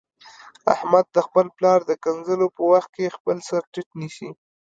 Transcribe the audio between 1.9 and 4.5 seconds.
کنځلو په وخت کې خپل سرټیټ نیسي.